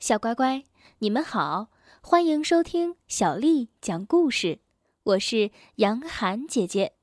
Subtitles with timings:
[0.00, 0.64] 小乖乖，
[0.98, 4.60] 你们好，欢迎收听小丽讲故事。
[5.02, 6.94] 我是杨涵姐姐，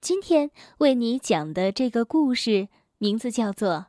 [0.00, 3.70] 今天为你讲的这个故事名字叫做《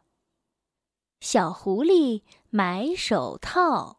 [1.21, 3.91] 小狐狸买手套》。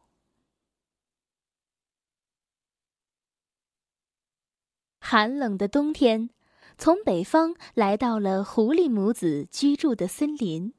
[4.98, 6.29] 寒冷的冬天，
[6.77, 10.75] 从北方来到了狐狸母子居住的森林。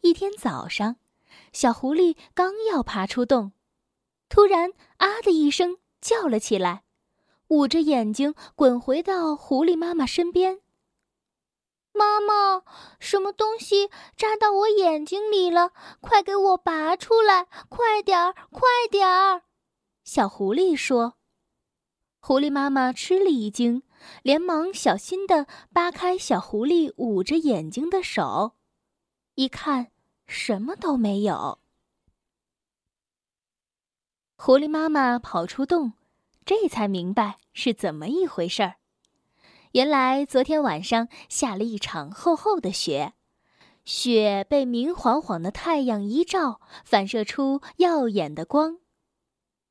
[0.00, 0.96] 一天早上，
[1.52, 3.52] 小狐狸刚要爬出洞，
[4.28, 6.84] 突然“啊”的一声叫了起来，
[7.48, 10.60] 捂着眼睛滚回到狐狸妈妈身边。
[11.92, 12.62] “妈妈，
[13.00, 15.72] 什么东西扎到我眼睛里了？
[16.00, 17.46] 快给我拔出来！
[17.68, 19.42] 快点儿，快点儿！”
[20.04, 21.14] 小狐狸说。
[22.20, 23.84] 狐狸妈妈吃了一惊，
[24.22, 28.56] 连忙小心地扒开小狐狸捂着眼睛的手，
[29.36, 29.92] 一看，
[30.26, 31.58] 什么都没有。
[34.36, 35.94] 狐狸妈妈跑出洞，
[36.44, 38.76] 这才明白是怎么一回事儿。
[39.72, 43.14] 原来昨天晚上下了一场厚厚的雪，
[43.84, 48.78] 雪被明晃晃的太阳一照，反射出耀眼的光。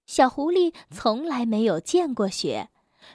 [0.05, 2.69] 小狐狸从来没有见过雪，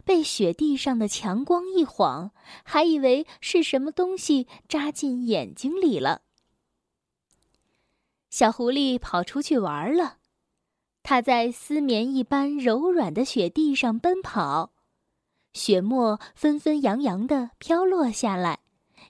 [0.05, 2.33] 被雪地上的强光一晃，
[2.65, 6.23] 还以为是什么东西扎进眼睛里了。
[8.31, 10.19] 小狐狸跑出去玩了，
[11.03, 14.73] 它在丝绵一般柔软的雪地上奔跑，
[15.53, 18.61] 雪沫纷纷扬扬地飘落下来，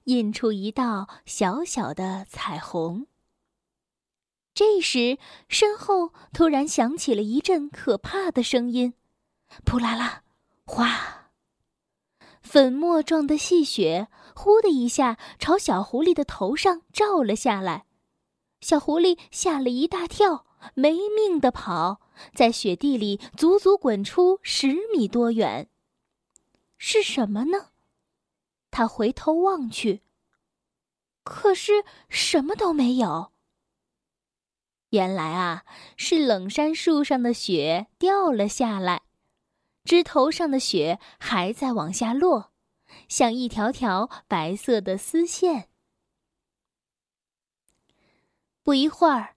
[0.05, 3.07] 印出一道小小的彩虹。
[4.55, 5.19] 这时，
[5.49, 8.95] 身后突然响起了一阵可怕的声音
[9.65, 10.23] ：“扑啦啦，
[10.65, 11.33] 哗！”
[12.43, 17.85] 粉末状的细雪“呼”的一下朝小狐狸的头上照了下来，
[18.61, 22.01] 小狐狸吓了一大跳，没命的跑，
[22.35, 25.69] 在雪地里足足滚出十米多远。
[26.77, 27.71] 是什么呢？
[28.71, 30.03] 他回头望去，
[31.25, 33.33] 可是什么都没有。
[34.91, 35.65] 原来啊，
[35.97, 39.03] 是冷杉树上的雪掉了下来，
[39.85, 42.53] 枝头上的雪还在往下落，
[43.09, 45.70] 像一条条白色的丝线。
[48.63, 49.37] 不一会儿，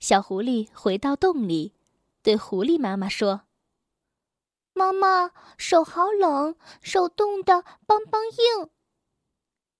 [0.00, 1.74] 小狐狸回到洞里，
[2.22, 3.42] 对狐狸妈妈说
[4.74, 8.18] ：“妈妈，手好冷，手冻得梆梆
[8.60, 8.70] 硬。”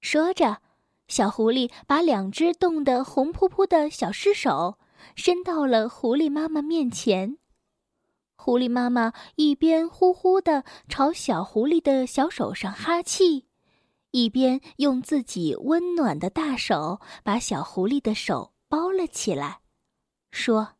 [0.00, 0.62] 说着，
[1.08, 4.78] 小狐狸把两只冻得红扑扑的小尸手。
[5.16, 7.36] 伸到了狐狸妈妈面前，
[8.36, 13.46] 狐狸妈妈一边呼呼的朝小狐狸的小手上哈气，
[14.12, 19.60] 一边用自己温暖的大手把小狐狸的手包了起来，
[20.32, 20.74] 说：“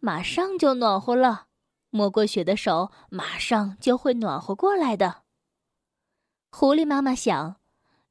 [0.00, 1.46] 马上就暖和了，
[1.88, 5.22] 摸过雪的手马上就会暖和过来的。”
[6.52, 7.56] 狐狸妈妈想。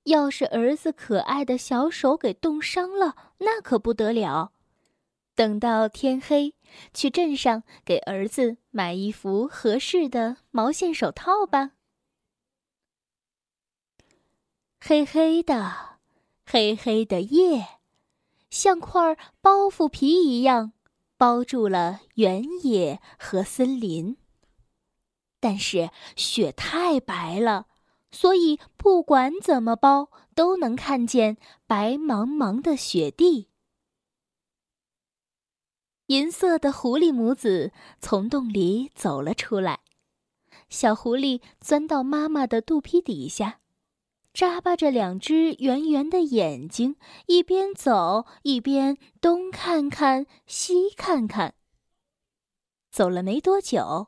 [0.05, 4.53] 要是儿子可爱的小手给冻伤了，那可不得了。
[5.35, 6.55] 等到天黑，
[6.91, 11.73] 去镇上给儿子买一副合适的毛线手套吧。
[14.81, 15.99] 黑黑的，
[16.43, 17.78] 黑黑的夜，
[18.49, 20.73] 像块包袱皮一样
[21.17, 24.17] 包住了原野和森林。
[25.39, 27.67] 但是雪太白了。
[28.11, 33.49] 所以，不管怎么包，都能看见白茫茫的雪地。
[36.07, 37.71] 银色的狐狸母子
[38.01, 39.81] 从洞里走了出来，
[40.69, 43.59] 小狐狸钻到妈妈的肚皮底下，
[44.39, 46.95] 眨巴着两只圆圆的眼睛，
[47.25, 51.55] 一边走一边东看看西看看。
[52.89, 54.07] 走了没多久，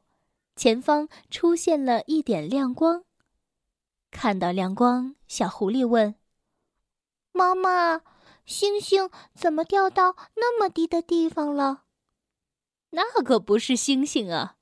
[0.55, 3.03] 前方出现了一点亮光。
[4.09, 6.15] 看到亮光，小狐狸问
[7.33, 7.99] ：“妈妈，
[8.45, 11.83] 星星怎么掉到那么低的地方了
[12.91, 14.55] ？”“那可不是星星啊！”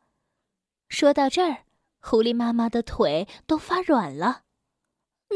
[0.90, 1.66] 说到这儿，
[2.02, 4.46] 狐狸妈妈的腿都发软了。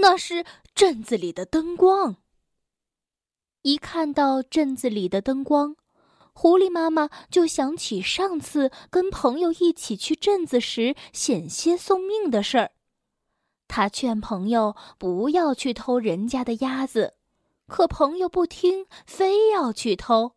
[0.02, 2.18] 那是镇子里的灯光。
[3.62, 5.78] 一看到镇子里的灯光，
[6.34, 12.72] 狐狸妈妈就想起上次跟朋友一起去镇子时险些送命的事儿。
[13.68, 17.14] 他劝朋友不要去偷人家的鸭子，
[17.68, 20.34] 可朋友不听，非要去偷，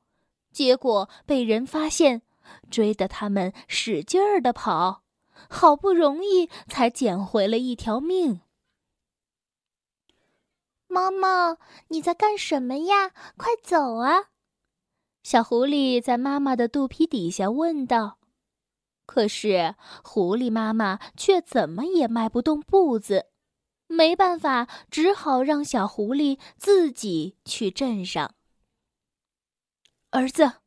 [0.52, 2.22] 结果被人发现，
[2.70, 5.02] 追得他们使劲儿的跑，
[5.50, 8.40] 好不容易才捡回了一条命。
[10.96, 11.58] 妈妈，
[11.88, 13.10] 你在干什么呀？
[13.36, 14.30] 快走啊！
[15.22, 18.18] 小狐狸在妈妈的肚皮底下问道。
[19.04, 23.26] 可是狐狸妈妈却怎么也迈不动步子，
[23.88, 28.34] 没办法，只好让小狐狸自己去镇上。
[30.12, 30.60] 儿子，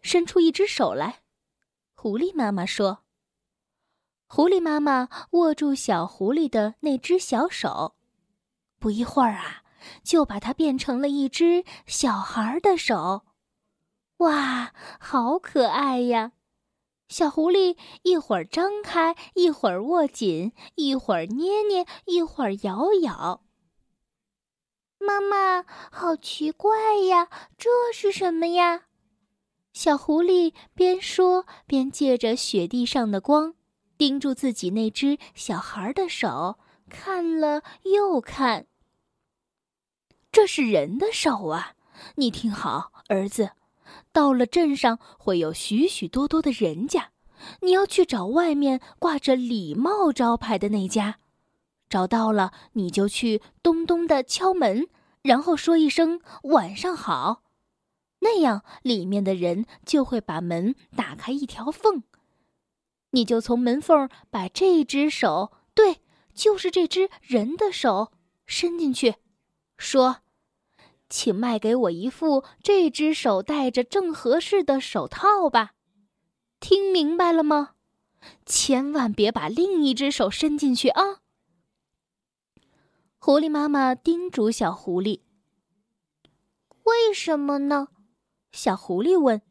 [0.00, 1.20] 伸出一只手来，
[1.94, 3.04] 狐狸妈妈说。
[4.26, 7.94] 狐狸妈妈握住小狐狸的那只小手，
[8.78, 9.64] 不一会儿啊，
[10.02, 13.22] 就把它变成了一只小孩的手。
[14.18, 16.32] 哇，好可爱呀！
[17.08, 23.44] 小狐狸一会儿张开，一会儿握紧，一会儿捏捏，一会儿咬咬。
[24.98, 28.84] 妈妈，好奇怪呀，这是什么呀？
[29.72, 33.54] 小狐狸边说边借着雪地上的光，
[33.98, 38.66] 盯住自己那只小孩的手，看了又看。
[40.36, 41.72] 这是人的手啊！
[42.16, 43.52] 你听好，儿子，
[44.12, 47.10] 到了镇上会有许许多多的人家，
[47.62, 51.16] 你要去找外面挂着礼貌招牌的那家。
[51.88, 54.88] 找到了，你就去咚咚的敲门，
[55.22, 56.20] 然后说一声
[56.52, 57.42] “晚上好”。
[58.20, 62.02] 那样，里面的人就会把门打开一条缝，
[63.12, 66.02] 你就从门缝把这只手，对，
[66.34, 68.12] 就是这只人的手
[68.44, 69.14] 伸进去，
[69.78, 70.18] 说
[71.08, 75.72] ：“请卖给我一副这只手戴着正合适的手套吧。”
[76.60, 77.74] 听明白了吗？
[78.44, 81.20] 千万别把另一只手伸进去啊！
[83.18, 85.20] 狐狸妈妈叮嘱小狐狸
[86.84, 87.88] ：“为什么呢？”
[88.52, 89.42] 小狐狸问：“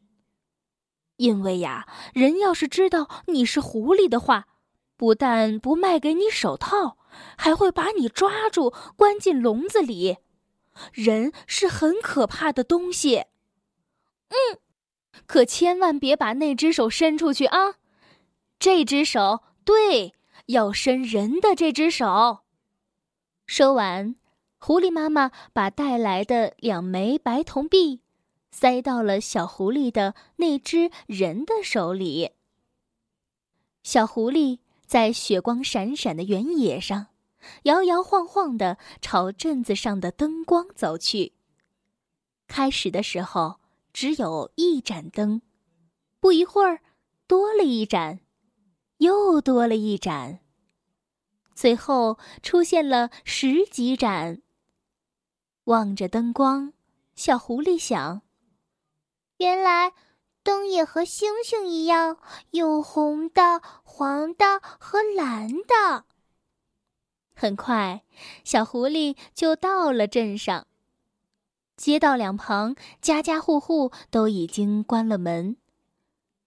[1.16, 4.48] 因为呀，人要是知道你是狐狸的话，
[4.96, 6.98] 不但不卖给你手套，
[7.38, 10.18] 还会把你抓住关进笼子里。
[10.92, 13.24] 人是很可怕的东西。
[14.28, 14.58] 嗯，
[15.26, 17.76] 可千万别把那只手伸出去啊！
[18.58, 20.14] 这只手，对，
[20.46, 22.40] 要伸人的这只手。”
[23.46, 24.16] 说完，
[24.58, 28.00] 狐狸妈妈把带来的两枚白铜币。
[28.50, 32.30] 塞到了小狐狸的那只人的手里。
[33.82, 37.08] 小狐狸在雪光闪闪的原野上，
[37.64, 41.34] 摇摇晃晃地朝镇子上的灯光走去。
[42.46, 43.60] 开始的时候
[43.92, 45.42] 只有一盏灯，
[46.20, 46.80] 不一会儿
[47.26, 48.20] 多了一盏，
[48.98, 50.40] 又多了一盏，
[51.54, 54.42] 最后出现了十几盏。
[55.64, 56.72] 望着灯光，
[57.16, 58.22] 小狐狸想。
[59.38, 59.92] 原来，
[60.42, 62.18] 灯也和星星一样，
[62.52, 66.04] 有红的、黄的和蓝的。
[67.36, 68.02] 很快，
[68.44, 70.66] 小狐狸就到了镇上。
[71.76, 75.58] 街道两旁，家家户户都已经关了门，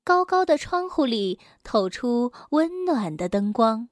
[0.03, 3.89] 高高的窗户里透出温暖的灯光，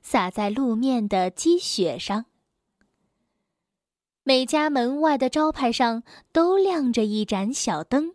[0.00, 2.24] 洒在路面的积雪上。
[4.22, 6.02] 每家门外的招牌上
[6.32, 8.14] 都亮着一盏小灯。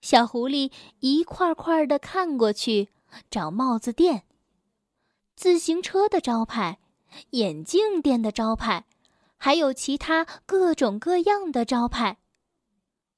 [0.00, 2.88] 小狐狸一块块的看过去，
[3.30, 4.24] 找帽子店、
[5.36, 6.78] 自行车的招牌、
[7.30, 8.84] 眼镜店的招牌，
[9.36, 12.18] 还有其他各种各样的招牌。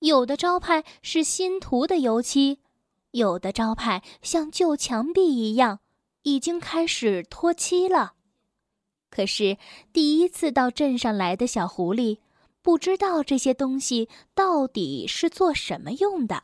[0.00, 2.60] 有的招牌是新涂的油漆，
[3.12, 5.80] 有的招牌像旧墙壁一样，
[6.22, 8.14] 已经开始脱漆了。
[9.08, 9.56] 可是
[9.92, 12.18] 第一次到镇上来的小狐狸，
[12.60, 16.42] 不知道这些东西到底是做什么用的。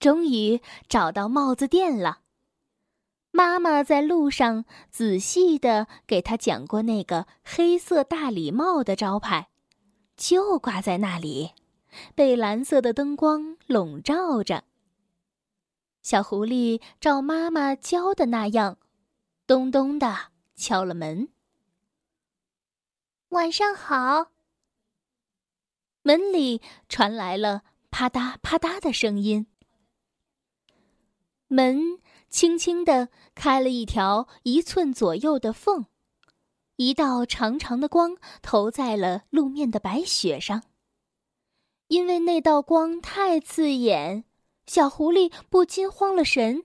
[0.00, 2.20] 终于找到帽子店了。
[3.38, 9.48] 妈妈在路上仔细的给他讲过那个黑色大礼帽的招牌，
[10.16, 11.52] 就挂在那里，
[12.16, 14.64] 被蓝色的灯光笼罩着。
[16.02, 18.76] 小狐狸照妈妈教的那样，
[19.46, 21.28] 咚咚的敲了门。
[23.28, 24.32] 晚上好。
[26.02, 29.46] 门里传来了啪嗒啪嗒的声音。
[31.46, 35.86] 门轻轻地开了一条一寸左右的缝，
[36.76, 40.62] 一道长长的光投在了路面的白雪上。
[41.88, 44.24] 因为那道光太刺眼，
[44.66, 46.64] 小狐狸不禁慌了神，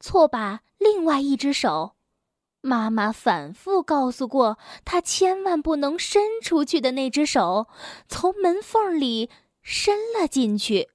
[0.00, 1.96] 错把另外一只手——
[2.64, 7.66] 妈妈反复告诉过他千万不能伸出去的那只手——
[8.08, 9.28] 从门缝里
[9.60, 10.91] 伸了进去。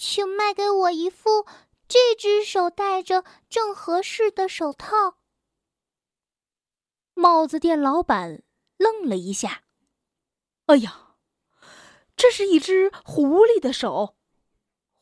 [0.00, 1.44] 请卖给我一副
[1.86, 5.18] 这只手戴着正合适的手套。
[7.12, 8.42] 帽子店老板
[8.78, 9.64] 愣了一下
[10.64, 11.16] ：“哎呀，
[12.16, 14.16] 这是一只狐狸的手。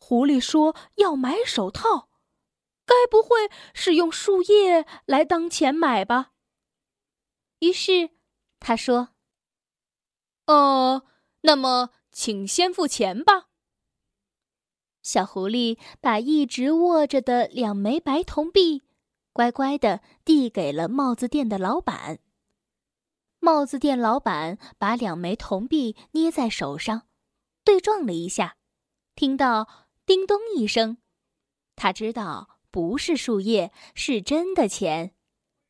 [0.01, 2.11] 狐狸说要买手套，
[2.85, 6.33] 该不会是用树叶来当钱买吧？
[7.61, 8.11] 于是
[8.59, 9.11] 他说
[10.47, 11.07] ：“呃，
[11.43, 13.45] 那么请先付钱吧。”
[15.03, 18.83] 小狐狸把一直握着的两枚白铜币，
[19.33, 22.19] 乖乖的递给了帽子店的老板。
[23.41, 27.03] 帽子店老板把两枚铜币捏在手上，
[27.65, 28.57] 对撞了一下，
[29.15, 29.69] 听到
[30.05, 30.99] “叮咚”一声，
[31.77, 35.15] 他知道不是树叶，是真的钱，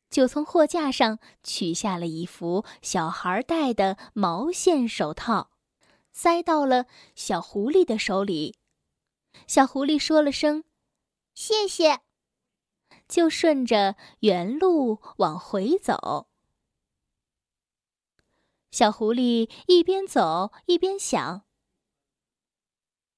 [0.09, 5.51] 就从货架上取下了一副小孩戴的毛线手套，
[6.11, 8.55] 塞到了小狐狸的手里。
[9.47, 10.63] 小狐狸说了声
[11.33, 11.99] “谢谢”，
[13.07, 16.27] 就顺着原路往回走。
[18.71, 21.43] 小狐狸一边走一边想：“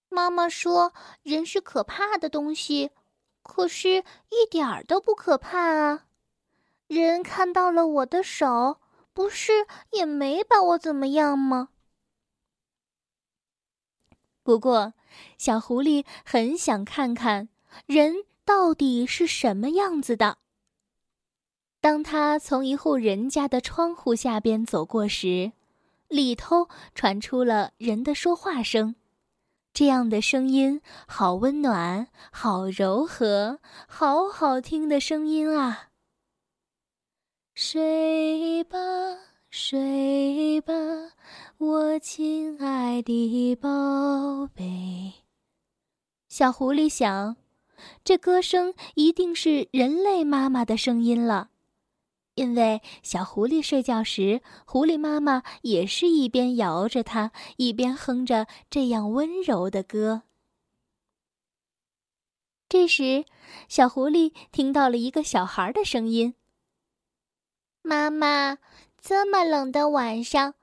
[0.07, 2.91] 妈妈说人是可怕的东西，
[3.43, 6.07] 可是一点儿都不可怕啊！
[6.87, 8.79] 人看到了我的手，
[9.13, 11.69] 不是也没把我怎么样吗？”
[14.51, 14.93] 不过，
[15.37, 17.47] 小狐狸很想看看
[17.85, 20.39] 人到底是什么样子的。
[21.79, 25.53] 当他从一户人家的窗户下边走过时，
[26.09, 28.95] 里头传出了人的说话声。
[29.73, 35.91] 这样的声音好温暖，好柔和，好好听的声音啊！
[37.55, 38.77] 睡吧，
[39.53, 40.73] 睡吧，
[41.57, 45.11] 我亲爱的宝贝。
[46.29, 47.35] 小狐狸想，
[48.01, 51.49] 这歌声一定是人类妈妈的声音了。
[52.35, 60.21] 因为小狐狸睡觉时，狐狸妈妈也是一边摇着它，一边哼着这样温柔的歌。
[62.69, 63.25] 这时，
[63.67, 66.35] 小狐狸听到了一个小孩的声音
[67.83, 68.59] ：“妈妈，
[69.01, 70.53] 这么冷的晚上，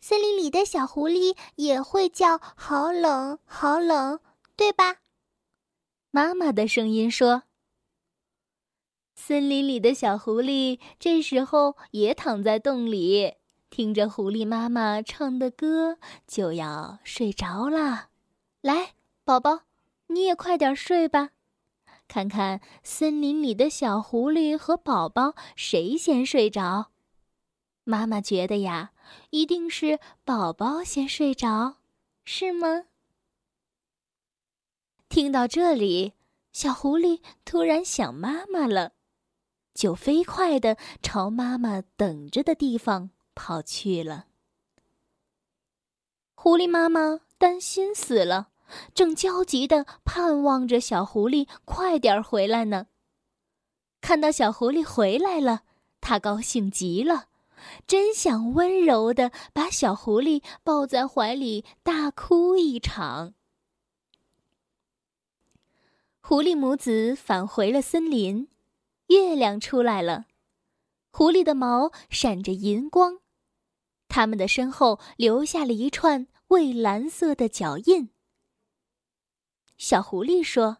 [0.00, 4.20] 森林里的小狐狸也会叫‘好冷，好冷’，
[4.54, 4.98] 对吧？”
[6.12, 7.44] 妈妈的声音说。
[9.14, 13.36] 森林里的小狐狸这时候也躺在洞里，
[13.70, 18.08] 听着狐狸妈妈唱的歌，就要睡着了。
[18.60, 18.92] 来，
[19.24, 19.62] 宝宝，
[20.08, 21.30] 你也快点睡吧。
[22.06, 26.90] 看看森林里的小狐狸和宝宝谁先睡着。
[27.88, 28.90] 妈妈觉得呀，
[29.30, 31.76] 一定是宝宝先睡着，
[32.24, 32.86] 是吗？
[35.08, 36.14] 听到这里，
[36.52, 38.94] 小狐狸突然想妈妈了。
[39.72, 44.26] 就飞快地朝妈妈等着的地方跑去了。
[46.34, 48.48] 狐狸妈妈担心死了，
[48.94, 52.88] 正焦急地盼望着小狐狸快点回来呢。
[54.00, 55.62] 看到小狐狸回来了，
[56.00, 57.28] 它高兴极了，
[57.86, 63.34] 真想温柔的把小狐狸抱在怀里大哭一场。
[66.20, 68.48] 狐狸母子返回了森林。
[69.08, 70.26] 月亮出来了，
[71.12, 73.20] 狐狸的毛闪着银光，
[74.08, 78.10] 它们的身后留下了一串蔚蓝色的脚印。
[79.78, 80.78] 小狐狸说：“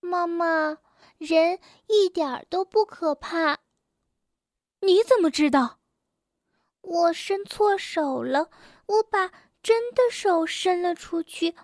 [0.00, 0.78] 妈妈，
[1.18, 3.60] 人一点都不可怕。
[4.80, 5.77] 你怎么知道？
[6.88, 8.50] 我伸错手了，
[8.86, 9.30] 我把
[9.62, 11.54] 真的手伸了出去，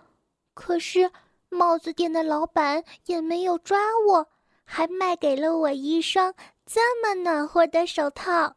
[0.54, 1.10] 可是
[1.48, 3.78] 帽子店的老板也没有抓
[4.08, 4.28] 我。”
[4.66, 8.56] 还卖给了我一双这么暖和的手套。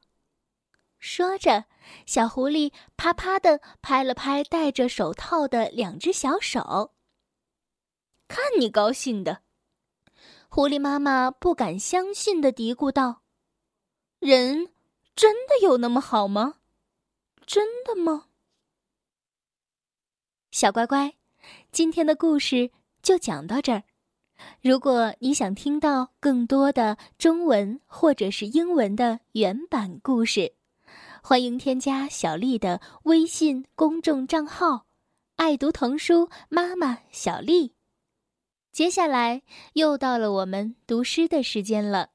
[1.00, 1.66] 说着，
[2.06, 6.94] 小狐狸啪啪的拍了拍戴着手套的两只小手。
[8.30, 9.42] 看你高兴的，
[10.48, 13.24] 狐狸妈妈不敢相信的嘀咕道
[14.20, 14.72] ：“人
[15.14, 16.57] 真的有那么好吗？
[17.48, 18.26] 真的吗？”
[20.52, 21.16] 小乖乖，
[21.72, 22.70] 今天的故事
[23.02, 23.84] 就讲到这儿。
[24.62, 30.54] 如果你想听到更多的中文或者是英文的原版故事，
[31.24, 34.86] 欢迎添加小丽的微信公众账号
[35.38, 37.74] “爱读童书妈妈小丽”。
[38.72, 39.42] 接下来
[39.74, 42.12] 又到了我们读诗的时间了。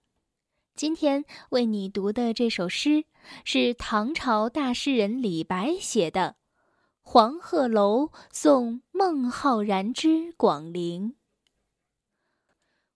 [0.77, 3.05] 今天为你读的这首诗
[3.45, 6.37] 是唐朝大诗人李白写的
[7.01, 11.11] 《黄鹤楼送孟浩然之广陵》。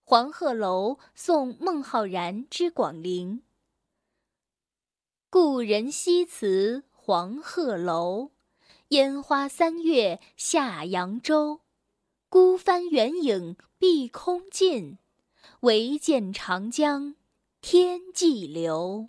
[0.03, 3.43] 黄鹤楼送孟浩然之广陵。
[5.29, 8.31] 故人西辞黄鹤楼，
[8.89, 11.63] 烟花三月下扬州，
[12.29, 14.99] 孤帆远影碧空尽，
[15.61, 17.17] 唯见长江
[17.61, 19.09] 天际流。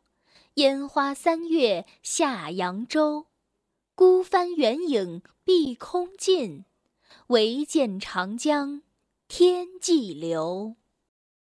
[0.55, 3.27] 烟花三月下扬州。
[3.95, 6.65] 孤帆远影碧空尽，
[7.27, 8.81] 唯见长江
[9.27, 10.75] 天际流。